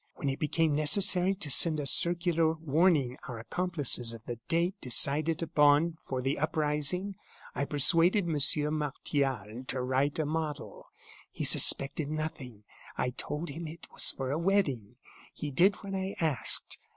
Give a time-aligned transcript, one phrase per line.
[0.15, 5.43] When it became necessary to send a circular warning our accomplices of the date decided
[5.43, 7.13] upon for the uprising,
[7.53, 10.87] I persuaded Monsieur Martial to write a model.
[11.31, 12.63] He suspected nothing.
[12.97, 14.95] I told him it was for a wedding;
[15.35, 16.79] he did what I asked.